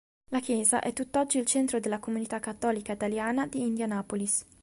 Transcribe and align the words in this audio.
La 0.31 0.39
chiesa 0.39 0.79
è 0.81 0.93
tutt'oggi 0.93 1.37
il 1.37 1.45
centro 1.45 1.79
della 1.79 1.99
comunità 1.99 2.39
cattolica 2.39 2.93
italiana 2.93 3.45
di 3.45 3.61
Indianapolis. 3.61 4.45